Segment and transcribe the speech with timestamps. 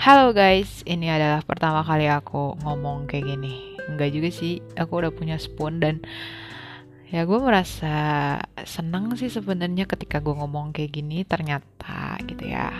[0.00, 3.76] Halo guys, ini adalah pertama kali aku ngomong kayak gini.
[3.84, 6.00] Enggak juga sih, aku udah punya spoon dan
[7.12, 12.72] ya gue merasa senang sih sebenarnya ketika gue ngomong kayak gini ternyata gitu ya.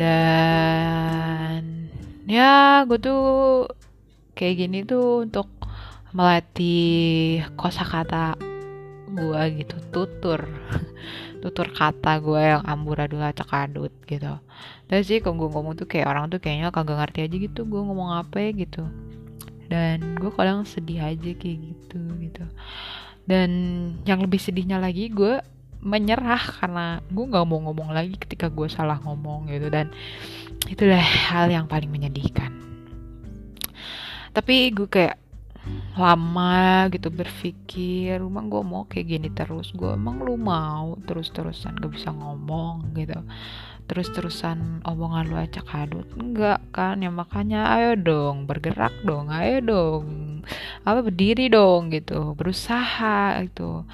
[0.00, 1.92] Dan
[2.24, 3.24] ya gue tuh
[4.32, 5.52] kayak gini tuh untuk
[6.16, 8.40] melatih kosakata
[9.12, 10.40] gue gitu tutur.
[11.42, 14.38] Tutur kata gue yang amburadul acak adut gitu.
[14.86, 17.80] Dan sih kalau gue ngomong tuh kayak orang tuh kayaknya kagak ngerti aja gitu gue
[17.82, 18.86] ngomong apa ya gitu.
[19.66, 22.44] Dan gue kadang sedih aja kayak gitu gitu.
[23.26, 23.50] Dan
[24.06, 25.42] yang lebih sedihnya lagi gue
[25.82, 29.66] menyerah karena gue nggak mau ngomong lagi ketika gue salah ngomong gitu.
[29.66, 29.90] Dan
[30.70, 32.54] itulah hal yang paling menyedihkan.
[34.32, 35.21] Tapi gue kayak
[35.92, 39.72] lama gitu berpikir emang gue mau kayak gini terus?
[39.76, 42.96] Gue emang lu mau terus-terusan gak bisa ngomong?
[42.96, 43.20] Gitu.
[43.86, 46.08] Terus-terusan omongan lu acak adut?
[46.16, 50.04] Enggak kan ya makanya ayo dong bergerak dong ayo dong
[50.82, 53.84] apa berdiri dong gitu berusaha gitu.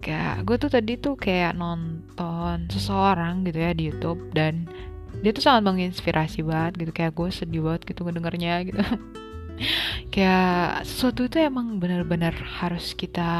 [0.00, 4.68] Kayak gue tuh tadi tuh kayak nonton seseorang gitu ya di YouTube dan
[5.20, 8.80] dia tuh sangat menginspirasi banget gitu kayak gue sedih banget gitu ngedengarnya gitu
[10.10, 13.30] kayak sesuatu itu emang benar-benar harus kita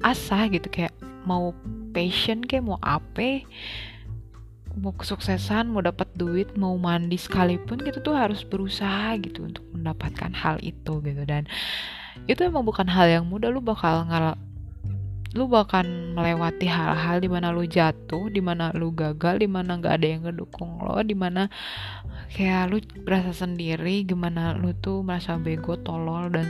[0.00, 0.92] asah gitu kayak
[1.24, 1.52] mau
[1.92, 3.44] passion kayak mau apa
[4.74, 10.34] mau kesuksesan mau dapat duit mau mandi sekalipun gitu tuh harus berusaha gitu untuk mendapatkan
[10.34, 11.22] hal itu gitu.
[11.22, 11.46] Dan
[12.26, 14.34] itu emang bukan hal yang mudah lu bakal ngal
[15.34, 19.94] lu bahkan melewati hal-hal di mana lu jatuh, di mana lu gagal, di mana nggak
[19.98, 21.50] ada yang ngedukung lo, di mana
[22.30, 26.46] kayak lu berasa sendiri, gimana lu tuh merasa bego, tolol dan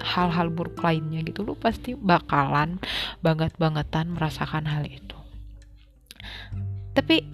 [0.00, 2.76] hal-hal buruk lainnya gitu, lu pasti bakalan
[3.24, 5.16] banget-bangetan merasakan hal itu.
[6.92, 7.24] Tapi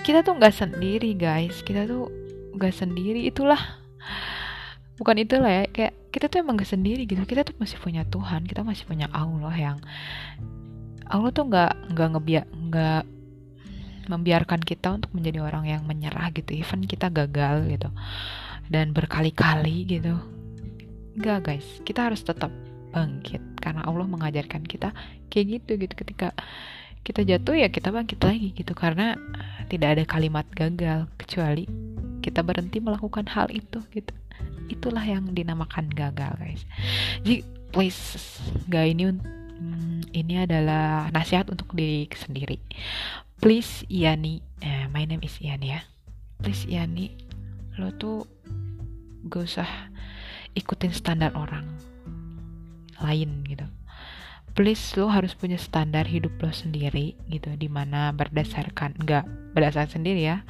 [0.00, 2.08] kita tuh nggak sendiri guys, kita tuh
[2.56, 3.60] nggak sendiri, itulah
[4.96, 7.20] bukan itulah ya kayak kita tuh emang gak sendiri gitu.
[7.24, 9.78] Kita tuh masih punya Tuhan kita masih punya Allah yang
[11.08, 13.02] Allah tuh nggak nggak ngebiak nggak
[14.08, 16.56] membiarkan kita untuk menjadi orang yang menyerah gitu.
[16.56, 17.88] Even kita gagal gitu
[18.68, 20.16] dan berkali-kali gitu.
[21.16, 21.66] Enggak guys.
[21.84, 22.52] Kita harus tetap
[22.92, 24.92] bangkit karena Allah mengajarkan kita
[25.28, 25.94] kayak gitu gitu.
[25.96, 26.32] Ketika
[27.04, 28.72] kita jatuh ya kita bangkit lagi gitu.
[28.76, 29.16] Karena
[29.68, 31.68] tidak ada kalimat gagal kecuali
[32.20, 34.12] kita berhenti melakukan hal itu gitu
[34.68, 36.62] itulah yang dinamakan gagal guys.
[37.24, 38.20] Jadi please
[38.68, 42.60] gak ini hmm, ini adalah nasihat untuk diri sendiri.
[43.38, 45.80] Please Yani eh, my name is Yani ya.
[46.40, 47.16] Please Yani
[47.78, 48.26] lo tuh
[49.28, 49.70] gak usah
[50.56, 51.66] ikutin standar orang
[52.98, 53.66] lain gitu.
[54.56, 59.22] Please lo harus punya standar hidup lo sendiri gitu di mana berdasarkan enggak
[59.54, 60.42] berdasarkan sendiri ya.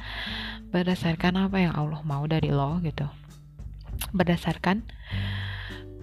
[0.73, 3.05] Berdasarkan apa yang Allah mau dari lo gitu
[4.15, 4.85] berdasarkan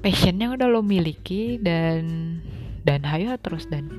[0.04, 2.38] passion yang udah lo miliki dan
[2.86, 3.90] dan hayo terus dan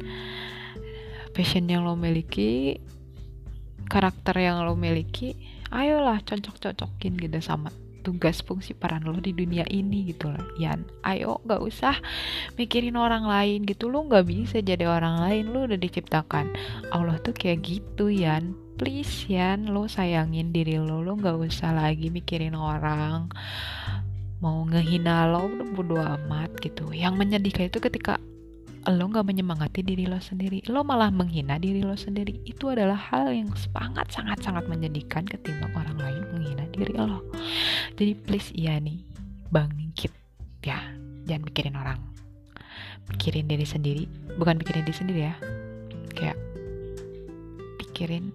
[1.36, 2.80] passion yang lo miliki
[3.88, 5.36] karakter yang lo miliki
[5.72, 7.72] ayolah cocok-cocokin gitu sama
[8.08, 12.00] tugas fungsi peran lo di dunia ini gitu lah Yan ayo gak usah
[12.56, 13.92] mikirin orang lain gitu.
[13.92, 16.56] Lo gak bisa jadi orang lain lo udah diciptakan.
[16.96, 18.56] Allah tuh kayak gitu Yan.
[18.78, 21.04] Please Yan lo sayangin diri lo.
[21.04, 23.28] Lo gak usah lagi mikirin orang.
[24.40, 26.94] Mau ngehina lo udah bodo amat gitu.
[26.94, 28.22] Yang menyedihkan itu ketika
[28.88, 30.64] lo nggak menyemangati diri lo sendiri.
[30.72, 32.40] Lo malah menghina diri lo sendiri.
[32.48, 36.24] Itu adalah hal yang sangat sangat sangat menyedihkan ketimbang orang lain
[36.78, 37.26] diri lo
[37.98, 39.02] jadi please iya nih
[39.50, 40.14] bangkit
[40.64, 40.80] ya
[41.26, 42.00] jangan mikirin orang
[43.16, 44.04] pikirin diri sendiri
[44.38, 45.36] bukan pikirin diri sendiri ya
[46.14, 46.38] kayak
[47.82, 48.30] pikirin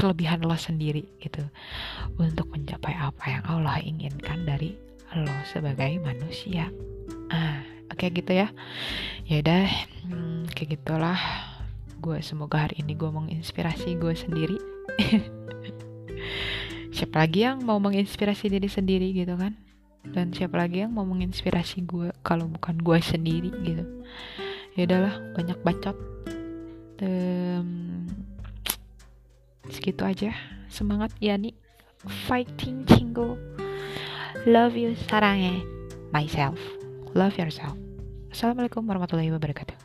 [0.00, 1.44] kelebihan lo sendiri gitu
[2.16, 4.72] untuk mencapai apa yang Allah inginkan dari
[5.12, 6.72] lo sebagai manusia.
[7.28, 7.60] Ah,
[7.92, 8.48] oke okay gitu ya.
[9.28, 9.68] Ya udah,
[10.08, 11.20] hmm, kayak gitulah.
[12.00, 14.56] Gue semoga hari ini gue menginspirasi gue sendiri.
[17.00, 19.56] siapa lagi yang mau menginspirasi diri sendiri gitu kan?
[20.04, 24.04] Dan siapa lagi yang mau menginspirasi gue kalau bukan gue sendiri gitu?
[24.76, 25.96] Ya udahlah, banyak bacot.
[27.00, 28.04] Um,
[29.72, 30.36] segitu aja.
[30.68, 31.56] Semangat Yani.
[32.28, 33.36] Fighting cinggo
[34.44, 35.56] love you sarangnya.
[36.12, 36.60] Myself.
[37.16, 37.76] Love yourself.
[38.28, 39.79] Assalamualaikum warahmatullahi wabarakatuh